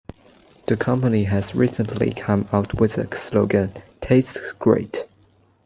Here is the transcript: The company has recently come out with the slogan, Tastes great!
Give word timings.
The 0.65 0.75
company 0.77 1.25
has 1.25 1.53
recently 1.53 2.11
come 2.11 2.49
out 2.51 2.73
with 2.79 2.95
the 2.95 3.15
slogan, 3.15 3.71
Tastes 4.01 4.51
great! 4.53 5.05